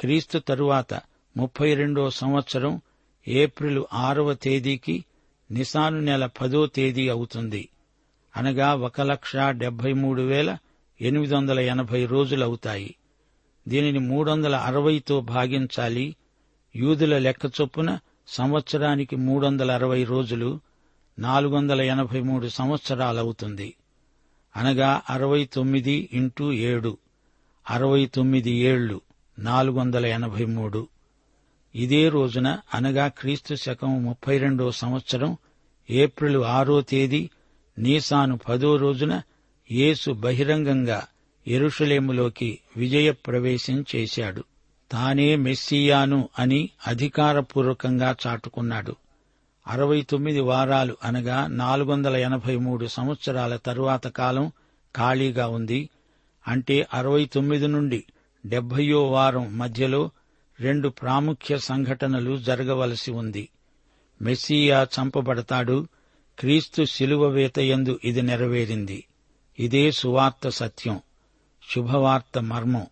క్రీస్తు 0.00 0.38
తరువాత 0.38 1.00
ముప్పై 1.36 1.74
రెండో 1.74 2.10
సంవత్సరం 2.10 2.80
ఏప్రిల్ 3.28 3.84
ఆరవ 3.92 4.34
తేదీకి 4.34 5.04
నిసాను 5.50 6.00
నెల 6.00 6.26
పదో 6.26 6.66
తేదీ 6.66 7.08
అవుతుంది. 7.08 7.68
అనగా 8.36 8.74
ఒక 8.74 9.00
లక్ష 9.00 9.36
డెబ్బై 9.36 9.92
మూడు 9.92 10.22
వేల 10.22 10.58
ఎనిమిది 11.00 11.34
వందల 11.34 11.60
ఎనభై 11.60 12.06
రోజులవుతాయి 12.06 12.94
దీనిని 13.68 13.98
మూడు 13.98 14.30
వందల 14.30 14.56
అరవైతో 14.56 15.20
భాగించాలి. 15.20 16.16
యూదుల 16.76 17.18
లెక్క 17.18 17.46
చొప్పున 17.60 17.98
సంవత్సరానికి 18.28 19.16
మూడు 19.16 19.46
వందల 19.46 19.72
అరవై 19.72 20.04
రోజులు 20.04 20.60
నాలుగు 21.18 21.56
వందల 21.56 21.80
ఎనభై 21.80 22.20
మూడు 22.20 22.48
సంవత్సరాలవుతుంది 22.48 23.74
అనగా 24.56 25.02
అరవై 25.10 25.44
తొమ్మిది 25.44 26.08
ఇంటూ 26.12 26.52
ఏడు 26.52 26.98
అరవై 27.70 28.06
తొమ్మిది 28.06 28.50
ఏళ్ళు 28.50 29.00
నాలుగు 29.38 29.76
వందల 29.76 30.06
ఎనభై 30.06 30.44
మూడు. 30.44 30.88
ఇదే 31.76 32.08
రోజున 32.08 32.58
అనగా 32.74 33.08
క్రీస్తు 33.08 33.54
శకం 33.54 34.02
ముప్పై 34.02 34.38
రెండో 34.38 34.70
సంవత్సరం 34.70 35.36
ఏప్రిల్ 35.90 36.44
ఆరో 36.44 36.80
తేదీ 36.80 37.30
నీసాను 37.78 38.38
పదో 38.48 38.76
రోజున 38.76 39.22
యేసు 39.72 40.10
బహిరంగంగా 40.10 41.06
ఎరుషలేములోకి 41.48 42.58
విజయ 42.76 43.10
ప్రవేశం 43.10 43.84
చేశాడు. 43.96 44.44
తానే 44.90 45.36
మెస్సియాను 45.36 46.28
అని 46.38 46.70
అధికారపూర్వకంగా 46.86 48.16
చాటుకున్నాడు. 48.26 48.96
అరవై 49.66 50.02
తొమ్మిది 50.02 50.40
వారాలు 50.40 50.96
అనగా 51.04 51.46
నాలుగు 51.46 51.92
వందల 51.92 52.16
ఎనభై 52.16 52.56
మూడు 52.56 52.86
సంవత్సరాల 52.86 53.56
తరువాత 53.56 54.06
కాలం 54.06 54.52
ఖాళీగా 54.96 55.48
ఉంది. 55.48 55.90
అంటే 56.48 56.86
అరవై 56.94 57.24
తొమ్మిది 57.24 57.68
నుండి 57.68 58.04
డెబ్బయో 58.46 59.10
వారం 59.10 59.58
మధ్యలో 59.58 60.10
రెండు 60.60 60.88
ప్రాముఖ్య 60.88 61.58
సంఘటనలు 61.58 62.36
జరగవలసి 62.36 63.12
ఉంది. 63.12 63.48
మెస్సియా 64.22 64.82
చంపబడతాడు. 64.82 65.88
క్రీస్తు 66.38 66.84
శిలువ 66.84 67.26
వేతయందు 67.26 68.00
ఇది 68.04 68.22
నెరవేరింది. 68.22 69.04
ఇదే 69.58 69.90
సువార్త 69.90 70.48
సత్యం. 70.48 71.00
శుభవార్త 71.74 72.38
మర్మం. 72.38 72.86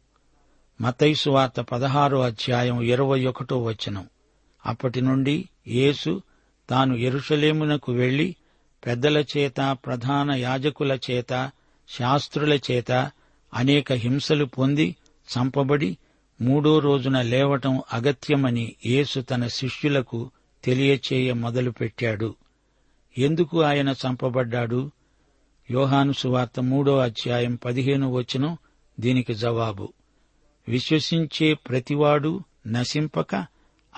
మతైసువార్త 0.80 1.60
పదహారో 1.60 2.20
అధ్యాయం 2.20 2.82
ఇరవై 2.82 3.24
ఒకటో 3.24 3.62
వచనం. 3.62 4.06
అప్పటి 4.66 5.00
నుండి 5.00 5.48
యేసు 5.68 6.22
తాను 6.70 6.94
ఎరుషలేమునకు 6.94 7.92
వెళ్ళి 7.92 8.36
పెద్దల 8.86 9.24
చేత 9.36 9.76
ప్రధాన 9.86 10.32
యాజకుల 10.32 10.98
చేత 11.10 11.50
శాస్త్రుల 11.98 12.54
చేత 12.54 13.10
అనేక 13.54 13.92
హింసలు 13.92 14.44
పొంది 14.44 14.96
చంపబడి 15.36 15.96
మూడో 16.40 16.78
రోజున 16.78 17.22
లేవటం 17.22 17.82
అగత్యమని 17.92 18.76
యేసు 18.86 19.20
తన 19.20 19.46
శిష్యులకు 19.46 20.30
తెలియచేయ 20.64 21.32
మొదలుపెట్టాడు. 21.32 22.34
ఎందుకు 23.18 23.62
ఆయన 23.62 23.88
చంపబడ్డాడు? 23.88 24.90
యోహాను 25.70 26.12
సువార్త 26.12 26.60
మూడో 26.60 26.98
అధ్యాయం 26.98 27.54
పదిహేను 27.54 28.12
వచనం 28.12 28.58
దీనికి 29.00 29.34
జవాబు. 29.34 29.92
విశ్వసించే 30.68 31.54
ప్రతివాడు 31.54 32.40
నశింపక 32.66 33.46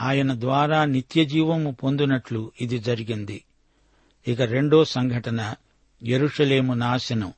ఆయన 0.01 0.41
ద్వారా 0.41 0.85
నిత్యజీవము 0.85 1.71
పొందినట్లు 1.71 2.53
ఇది 2.61 2.79
జరిగింది. 2.79 3.45
ఇక 4.29 4.43
రెండో 4.43 4.85
సంఘటన 4.85 5.55
ఎరుషలేము 6.03 6.75
నాశనం. 6.75 7.33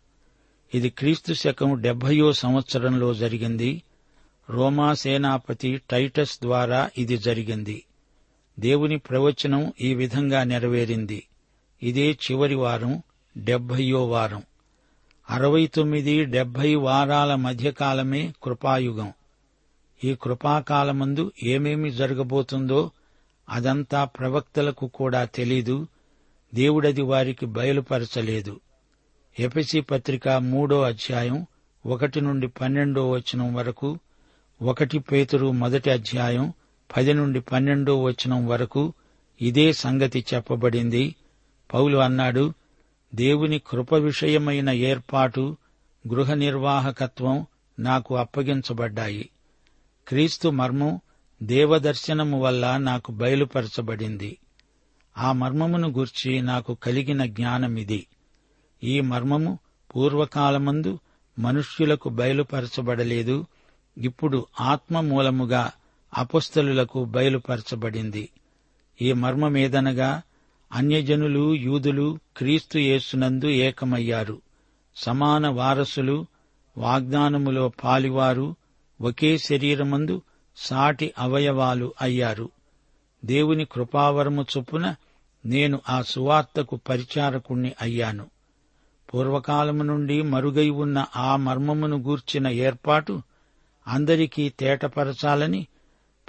ఇది 0.75 0.91
క్రీస్తు 0.91 1.33
శకం 1.33 1.81
డెబ్బయో 1.81 2.33
సంవత్సరంలో 2.33 3.15
జరిగింది. 3.15 3.83
రోమా 4.51 4.95
సేనాపతి 4.95 5.81
టైటస్ 5.91 6.43
ద్వారా 6.43 6.91
ఇది 6.99 7.19
జరిగింది. 7.19 7.85
దేవుని 8.61 8.99
ప్రవచనం 8.99 9.73
ఈ 9.81 9.95
విధంగా 9.95 10.45
నెరవేరింది. 10.45 11.29
ఇదే 11.83 12.11
చివరి 12.13 12.55
వారం 12.55 13.03
డెబ్బయో 13.39 14.07
వారం. 14.07 14.43
అరవై 15.31 15.67
తొమ్మిది 15.67 16.25
డెబ్బై 16.25 16.75
వారాల 16.75 17.35
మధ్యకాలమే 17.35 18.35
కృపాయుగం. 18.43 19.13
ఈ 20.05 20.15
కృపాకాలమందు 20.15 21.33
ఏమేమి 21.43 21.91
జరగబోతుందో 21.91 22.91
అదంతా 23.49 24.05
ప్రవక్తలకు 24.05 24.87
కూడా 24.87 25.25
తెలీదు. 25.25 25.87
దేవుడది 26.55 27.03
వారికి 27.03 27.47
బయలుపరచలేదు. 27.47 28.61
ఎపిసి 29.39 29.81
పత్రిక 29.81 30.29
మూడో 30.29 30.83
అధ్యాయం 30.83 31.47
ఒకటి 31.87 32.21
నుండి 32.21 32.49
పన్నెండో 32.49 33.11
వచనం 33.11 33.55
వరకు 33.55 33.99
ఒకటి 34.63 34.99
పేతురు 34.99 35.51
మొదటి 35.51 35.91
అధ్యాయం 35.91 36.53
పది 36.97 37.13
నుండి 37.13 37.41
పన్నెండో 37.41 38.03
వచనం 38.03 38.47
వరకు 38.47 38.93
ఇదే 39.41 39.73
సంగతి 39.73 40.25
చెప్పబడింది. 40.35 41.15
పౌలు 41.75 41.99
అన్నాడు 41.99 42.55
దేవుని 43.15 43.59
కృప 43.59 43.95
విషయమైన 43.95 44.71
ఏర్పాటు 44.71 45.57
గృహ 46.09 46.35
నిర్వాహకత్వం 46.35 47.47
నాకు 47.79 48.17
అప్పగించబడ్డాయి. 48.17 49.31
క్రీస్తు 50.09 50.49
మర్మం 50.49 51.01
దేవదర్శనము 51.43 52.41
వల్ల 52.41 52.77
నాకు 52.77 53.13
బయలుపరచబడింది. 53.13 54.39
ఆ 55.19 55.33
మర్మమును 55.33 55.89
గూర్చి 55.89 56.43
నాకు 56.43 56.75
కలిగిన 56.75 57.25
జ్ఞానమిది 57.25 58.07
ఈ 58.85 59.01
మర్మము 59.01 59.59
పూర్వకాలమందు 59.97 60.99
మనుష్యులకు 61.39 62.09
బయలుపరచబడలేదు. 62.09 63.47
ఇప్పుడు 63.99 64.47
ఆత్మ 64.61 65.01
మూలముగా 65.01 65.71
అపుస్తలులకు 66.19 67.05
బయలుపరచబడింది. 67.05 68.29
ఈ 69.03 69.13
మర్మమేదనగా 69.13 70.23
అన్యజనులు 70.73 71.55
యూదులు 71.55 72.19
క్రీస్తు 72.37 72.79
యేసునందు 72.79 73.47
ఏకమయ్యారు. 73.47 74.41
సమాన 74.97 75.49
వారసులు 75.49 76.27
వాగ్దానములో 76.79 77.73
పాలివారు 77.85 78.57
ఒకే 79.01 79.39
శరీరమందు 79.39 80.23
సాటి 80.57 81.13
అవయవాలు 81.19 81.95
అయ్యారు. 82.03 82.51
దేవుని 83.25 83.65
కృపావరము 83.65 84.47
చొప్పున 84.57 84.95
నేను 85.47 85.81
ఆ 85.89 86.03
సువార్తకు 86.03 86.81
పరిచారకుణ్ణి 86.89 87.73
అయ్యాను. 87.83 88.27
పూర్వకాలము 89.15 89.83
నుండి 89.83 90.23
మరుగై 90.23 90.69
ఉన్న 90.69 91.07
ఆ 91.17 91.37
మర్మమును 91.37 91.97
గూర్చిన 91.97 92.49
ఏర్పాటు 92.49 93.23
అందరికీ 93.89 94.49
తేటపరచాలని 94.49 95.67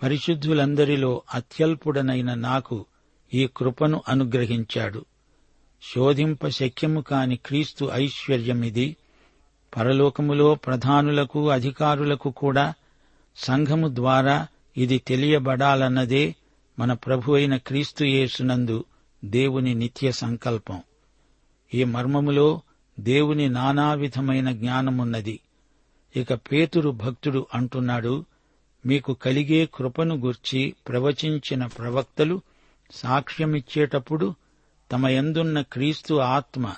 పరిశుద్ధులందరిలో 0.04 1.22
అత్యల్పుడనైన 1.34 2.34
నాకు 2.34 2.86
ఈ 3.34 3.50
కృపను 3.58 4.04
అనుగ్రహించాడు. 4.08 5.06
శోధింప 5.96 6.48
శక్యము 6.48 7.02
కాని 7.02 7.36
క్రీస్తు 7.36 7.90
ఐశ్వర్యమిది. 7.94 8.98
పరలోకములో 9.78 10.56
ప్రధానులకు 10.56 11.50
అధికారులకు 11.50 12.30
కూడా 12.32 12.74
సంఘము 13.36 13.96
ద్వారా 13.96 14.48
ఇది 14.78 14.98
తెలియబడాలన్నదే 14.98 16.36
మన 16.80 16.94
ప్రభు 16.94 17.34
అయిన 17.34 17.58
క్రీస్తు 17.58 18.04
యేసునందు 18.04 18.84
దేవుని 19.26 19.74
నిత్య 19.74 20.12
సంకల్పం. 20.12 20.82
ఈ 21.74 21.84
మర్మములో 21.84 22.62
దేవుని 23.00 23.50
నానావిధమైన 23.50 24.52
జ్ఞానమున్నది. 24.52 25.40
ఇక 26.16 26.34
పేతురు 26.34 26.90
భక్తుడు 26.90 27.48
అంటున్నాడు 27.54 28.26
మీకు 28.86 29.14
కలిగే 29.14 29.70
కృపను 29.74 30.16
గుర్చి 30.16 30.76
ప్రవచించిన 30.88 31.66
ప్రవక్తలు 31.66 32.42
సాక్ష్యమిచ్చేటప్పుడు 32.92 34.36
తమ 34.92 35.08
ఎందున్న 35.08 35.62
క్రీస్తు 35.62 36.14
ఆత్మ 36.14 36.76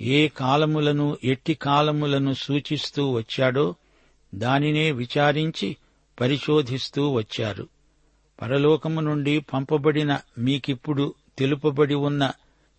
ఏ 0.00 0.28
కాలములను 0.28 1.18
ఎట్టి 1.24 1.54
కాలములను 1.54 2.32
సూచిస్తూ 2.32 3.10
వచ్చాడో 3.10 3.74
దానినే 4.34 4.92
విచారించి 4.92 5.76
పరిశోధిస్తూ 6.20 7.08
వచ్చారు. 7.08 7.68
పరలోకము 8.42 9.00
నుండి 9.00 9.40
పంపబడిన 9.40 10.20
మీకిప్పుడు 10.38 11.14
తెలుపబడి 11.38 11.94
ఉన్న 11.94 12.32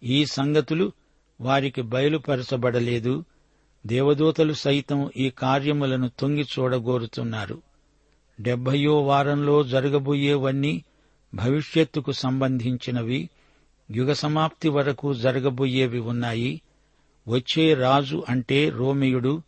ఈ 0.04 0.26
సంగతులు 0.26 0.92
వారికి 1.42 1.82
బయలుపరచబడలేదు. 1.82 3.26
దేవదూతలు 3.88 4.54
సైతం 4.54 5.12
ఈ 5.18 5.30
కార్యములను 5.30 6.12
తొంగి 6.20 6.46
చూడగోరుతున్నారు. 6.60 7.62
డెబ్బయో 8.42 9.02
వారంలో 9.02 9.64
జరగబోయేవన్నీ 9.64 10.84
భవిష్యత్తుకు 11.36 12.12
సంబంధించినవి. 12.12 13.30
యుగ 13.92 14.14
సమాప్తి 14.14 14.70
వరకు 14.70 15.14
జరగబోయేవి 15.14 16.00
ఉన్నాయి. 16.00 16.62
వచ్చే 17.28 17.74
రాజు 17.74 18.24
అంటే 18.30 18.70
రోమియుడు. 18.70 19.42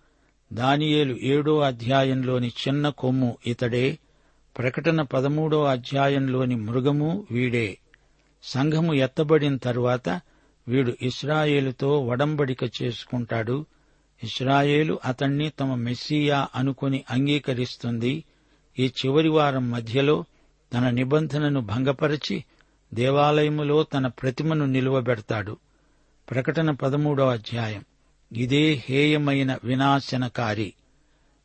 దానియేలు 0.53 1.17
ఏడో 1.21 1.59
అధ్యాయంలోని 1.59 2.47
చిన్న 2.47 2.89
కొమ్ము 2.89 3.37
ఇతడే. 3.47 3.99
ప్రకటన 4.57 5.01
పదమూడో 5.01 5.63
అధ్యాయంలోని 5.63 6.55
మృగము 6.55 7.27
వీడే. 7.31 7.77
సంఘము 8.43 8.93
ఎత్తబడిన 8.93 9.57
తరువాత 9.57 10.21
వీడు 10.67 10.93
ఇస్రాయేలుతో 11.01 12.05
వడంబడిక 12.05 12.63
చేసుకుంటాడు. 12.63 13.65
ఇస్రాయేలు 14.23 14.99
అతణ్ణి 15.05 15.49
తమ 15.49 15.75
మెస్సియా 15.75 16.47
అనుకుని 16.55 17.03
అంగీకరిస్తుంది. 17.09 18.23
ఈ 18.79 18.87
చివరి 18.87 19.29
వారం 19.29 19.71
మధ్యలో 19.71 20.25
తన 20.73 20.89
నిబంధనను 20.89 21.61
భంగపరచి 21.61 22.43
దేవాలయములో 22.93 23.83
తన 23.83 24.07
ప్రతిమను 24.07 24.65
నిలువబెడతాడు. 24.65 25.57
ప్రకటన 26.29 26.71
పదమూడవ 26.71 27.31
అధ్యాయం. 27.31 27.85
ఇదే 28.31 28.83
హేయమైన 28.85 29.57
వినాశనకారి. 29.63 30.73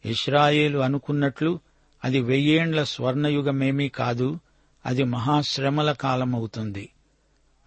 ఇస్రాయేలు 0.05 0.79
అనుకున్నట్లు 0.79 1.61
అది 2.05 2.21
వెయ్యేండ్ల 2.21 2.85
స్వర్ణయుగమేమీ 2.85 3.89
కాదు 3.89 4.39
అది 4.87 5.05
మహాశ్రమల 5.05 5.93
కాలమవుతుంది. 5.93 6.89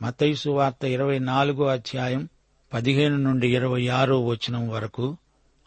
మతైసు 0.02 0.50
వార్త 0.50 0.86
ఇరవై 0.86 1.20
నాలుగో 1.20 1.66
అధ్యాయం 1.66 2.30
పదిహేను 2.74 3.18
నుండి 3.18 3.56
ఇరవై 3.56 3.88
ఆరో 3.88 4.26
వచనం 4.26 4.70
వరకు 4.70 5.18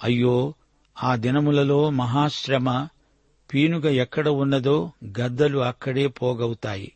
అయ్యో 0.04 0.54
ఆ 1.02 1.16
దినములలో 1.16 1.90
మహాశ్రమ 1.90 2.88
పీనుగ 3.54 3.88
ఎక్కడ 3.88 4.28
ఉన్నదో 4.28 4.92
గద్దలు 5.20 5.58
అక్కడే 5.58 6.06
పోగవుతాయి. 6.06 6.92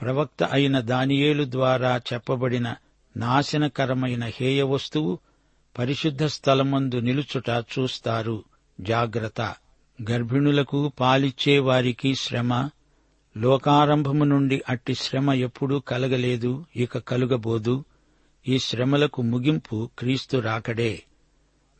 ప్రవక్త 0.00 0.42
అయిన 0.42 0.80
దానియేలు 0.80 1.44
ద్వారా 1.50 2.00
చెప్పబడిన 2.12 2.74
నాశనకరమైన 3.16 4.24
హేయ 4.24 4.62
వస్తువు 4.62 5.18
పరిశుద్ధ 5.78 6.24
స్థలమందు 6.24 7.00
నిలుచుట 7.00 7.48
చూస్తారు. 7.48 8.44
జాగ్రత్త. 8.80 9.54
గర్భిణులకు 10.10 10.92
పాలిచ్చే 11.00 11.58
వారికి 11.58 12.14
శ్రమ 12.14 12.68
లోకారంభము 13.36 14.24
నుండి 14.24 14.62
అట్టి 14.68 14.94
శ్రమ 14.94 15.32
ఎప్పుడూ 15.32 15.78
కలగలేదు 15.78 16.64
ఇక 16.76 16.98
కలుగబోదు. 16.98 17.84
ఈ 18.48 18.58
శ్రమలకు 18.58 19.22
ముగింపు 19.22 19.90
క్రీస్తు 19.98 20.36
రాకడే. 20.36 21.02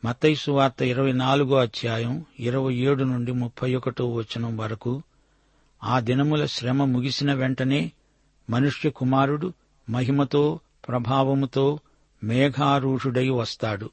మత్తైసు 0.05 0.51
వార్త 0.51 0.81
ఇరవై 0.81 1.11
నాలుగో 1.11 1.57
అధ్యాయం 1.57 2.25
ఇరవై 2.39 2.73
ఏడు 2.73 3.03
నుండి 3.03 3.31
ముప్పై 3.31 3.75
ఒకటో 3.75 4.13
వచనం 4.13 4.57
వరకు. 4.57 5.03
ఆ 5.83 5.99
దినముల 5.99 6.45
శ్రమ 6.45 6.85
ముగిసిన 6.85 7.33
వెంటనే 7.33 7.91
మనుష్య 8.49 8.89
కుమారుడు 8.89 9.53
మహిమతో 9.89 10.59
ప్రభావముతో 10.87 11.79
మేఘారూఢుడై 12.23 13.29
వస్తాడు. 13.29 13.89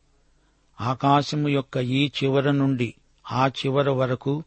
ఆకాశము 0.80 1.48
యొక్క 1.48 1.76
ఈ 1.76 2.10
చివర 2.24 2.50
నుండి 2.50 2.94
ఆ 3.32 3.46
చివర 3.46 3.90
వరకు 3.90 4.44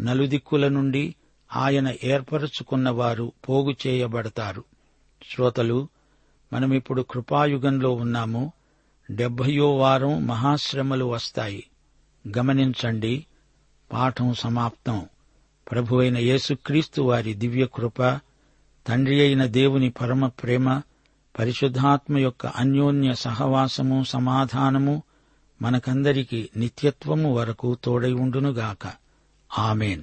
నలుదిక్కుల 0.00 0.68
నుండి 0.68 1.14
ఆయన 1.56 1.94
ఏర్పరచుకున్నవారు 2.04 3.32
పోగు 3.48 3.74
చేయబడతారు. 3.86 4.64
శ్రోతలు 5.30 5.88
మనమిప్పుడు 6.52 7.02
కృపాయుగంలో 7.02 7.92
ఉన్నాము. 7.92 8.52
డెబ్బయో 9.10 9.76
వారం 9.76 10.26
మహాశ్రమలు 10.26 11.04
వస్తాయి. 11.04 11.64
గమనించండి 12.38 13.26
పాఠం 13.92 14.34
సమాప్తం. 14.34 15.06
ప్రభు 15.70 15.96
అయిన 15.96 16.18
యేసుక్రీస్తు 16.18 17.02
వారి 17.02 17.34
దివ్య 17.34 17.66
కృప 17.74 18.02
తండ్రి 18.86 19.20
అయిన 19.20 19.46
దేవుని 19.46 19.90
పరమ 19.90 20.26
ప్రేమ 20.26 20.80
పరిశుద్ధాత్మ 21.38 22.18
యొక్క 22.18 22.46
అన్యోన్య 22.46 23.14
సహవాసము 23.14 24.04
సమాధానము 24.04 25.02
మనకందరికీ 25.62 26.48
నిత్యత్వము 26.56 27.34
వరకు 27.34 27.76
తోడై 27.84 28.12
ఉండునుగాక. 28.12 28.92
ఆమెన్. 29.58 30.02